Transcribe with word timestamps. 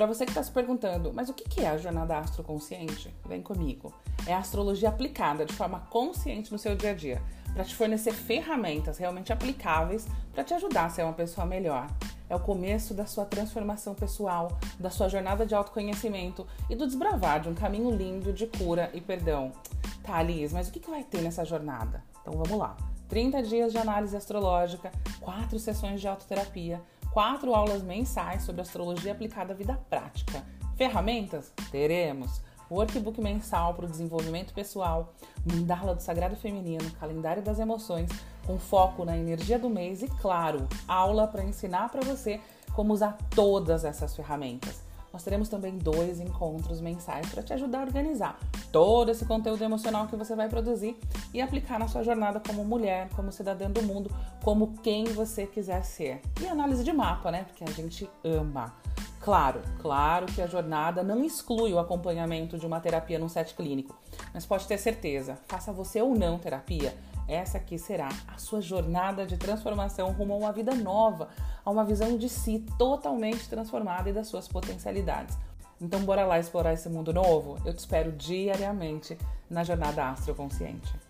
Para 0.00 0.06
você 0.06 0.24
que 0.24 0.30
está 0.30 0.42
se 0.42 0.50
perguntando, 0.50 1.12
mas 1.12 1.28
o 1.28 1.34
que 1.34 1.60
é 1.60 1.68
a 1.68 1.76
jornada 1.76 2.16
astroconsciente? 2.16 3.14
Vem 3.28 3.42
comigo. 3.42 3.92
É 4.26 4.32
a 4.32 4.38
astrologia 4.38 4.88
aplicada 4.88 5.44
de 5.44 5.52
forma 5.52 5.80
consciente 5.90 6.50
no 6.50 6.58
seu 6.58 6.74
dia 6.74 6.92
a 6.92 6.94
dia, 6.94 7.22
para 7.52 7.64
te 7.64 7.74
fornecer 7.74 8.14
ferramentas 8.14 8.96
realmente 8.96 9.30
aplicáveis 9.30 10.08
para 10.32 10.42
te 10.42 10.54
ajudar 10.54 10.86
a 10.86 10.88
ser 10.88 11.02
uma 11.02 11.12
pessoa 11.12 11.46
melhor. 11.46 11.86
É 12.30 12.34
o 12.34 12.40
começo 12.40 12.94
da 12.94 13.04
sua 13.04 13.26
transformação 13.26 13.94
pessoal, 13.94 14.58
da 14.78 14.88
sua 14.88 15.06
jornada 15.06 15.44
de 15.44 15.54
autoconhecimento 15.54 16.46
e 16.70 16.74
do 16.74 16.86
desbravar 16.86 17.42
de 17.42 17.50
um 17.50 17.54
caminho 17.54 17.90
lindo 17.90 18.32
de 18.32 18.46
cura 18.46 18.90
e 18.94 19.02
perdão. 19.02 19.52
Tá, 20.02 20.22
Liz, 20.22 20.50
mas 20.50 20.66
o 20.66 20.72
que 20.72 20.90
vai 20.90 21.04
ter 21.04 21.20
nessa 21.20 21.44
jornada? 21.44 22.02
Então 22.22 22.42
vamos 22.42 22.58
lá. 22.58 22.74
30 23.10 23.42
dias 23.42 23.70
de 23.70 23.76
análise 23.76 24.16
astrológica, 24.16 24.90
4 25.20 25.58
sessões 25.58 26.00
de 26.00 26.08
autoterapia, 26.08 26.80
4 27.12 27.54
aulas 27.54 27.82
mensais 27.82 28.42
sobre 28.42 28.60
astrologia 28.60 29.12
aplicada 29.12 29.52
à 29.52 29.56
vida 29.56 29.80
prática. 29.88 30.44
Ferramentas? 30.76 31.52
Teremos. 31.70 32.40
Workbook 32.70 33.20
mensal 33.20 33.74
para 33.74 33.86
o 33.86 33.88
desenvolvimento 33.88 34.54
pessoal, 34.54 35.12
mandala 35.44 35.92
do 35.92 36.00
sagrado 36.00 36.36
feminino, 36.36 36.88
calendário 37.00 37.42
das 37.42 37.58
emoções, 37.58 38.08
com 38.46 38.58
foco 38.60 39.04
na 39.04 39.18
energia 39.18 39.58
do 39.58 39.68
mês 39.68 40.02
e, 40.02 40.06
claro, 40.06 40.68
aula 40.86 41.26
para 41.26 41.42
ensinar 41.42 41.88
para 41.90 42.02
você 42.02 42.40
como 42.72 42.92
usar 42.92 43.18
todas 43.34 43.84
essas 43.84 44.14
ferramentas. 44.14 44.82
Nós 45.12 45.24
teremos 45.24 45.48
também 45.48 45.76
dois 45.76 46.20
encontros 46.20 46.80
mensais 46.80 47.28
para 47.28 47.42
te 47.42 47.52
ajudar 47.52 47.80
a 47.80 47.82
organizar 47.82 48.38
todo 48.70 49.10
esse 49.10 49.24
conteúdo 49.24 49.62
emocional 49.62 50.06
que 50.06 50.16
você 50.16 50.36
vai 50.36 50.48
produzir 50.48 50.96
e 51.34 51.40
aplicar 51.40 51.78
na 51.78 51.88
sua 51.88 52.02
jornada 52.02 52.40
como 52.40 52.64
mulher, 52.64 53.08
como 53.16 53.32
cidadã 53.32 53.70
do 53.70 53.82
mundo, 53.82 54.10
como 54.42 54.78
quem 54.82 55.04
você 55.04 55.46
quiser 55.46 55.84
ser. 55.84 56.20
E 56.40 56.46
análise 56.46 56.84
de 56.84 56.92
mapa, 56.92 57.30
né? 57.30 57.44
Porque 57.44 57.64
a 57.64 57.70
gente 57.70 58.08
ama. 58.24 58.74
Claro, 59.20 59.60
claro 59.80 60.26
que 60.26 60.40
a 60.40 60.46
jornada 60.46 61.02
não 61.02 61.22
exclui 61.22 61.74
o 61.74 61.78
acompanhamento 61.78 62.56
de 62.56 62.66
uma 62.66 62.80
terapia 62.80 63.18
num 63.18 63.28
set 63.28 63.54
clínico, 63.54 63.94
mas 64.32 64.46
pode 64.46 64.66
ter 64.66 64.78
certeza, 64.78 65.38
faça 65.46 65.70
você 65.72 66.00
ou 66.00 66.14
não 66.14 66.38
terapia, 66.38 66.94
essa 67.28 67.58
aqui 67.58 67.78
será 67.78 68.08
a 68.26 68.38
sua 68.38 68.60
jornada 68.60 69.26
de 69.26 69.36
transformação 69.36 70.12
rumo 70.12 70.34
a 70.34 70.36
uma 70.36 70.52
vida 70.52 70.74
nova, 70.74 71.28
a 71.64 71.70
uma 71.70 71.84
visão 71.84 72.16
de 72.16 72.28
si 72.28 72.64
totalmente 72.78 73.48
transformada 73.48 74.10
e 74.10 74.12
das 74.12 74.28
suas 74.28 74.48
potencialidades. 74.48 75.36
Então, 75.80 76.00
bora 76.00 76.26
lá 76.26 76.38
explorar 76.38 76.74
esse 76.74 76.88
mundo 76.88 77.12
novo? 77.12 77.56
Eu 77.64 77.72
te 77.72 77.78
espero 77.78 78.12
diariamente 78.12 79.16
na 79.48 79.64
Jornada 79.64 80.10
Astroconsciente. 80.10 81.09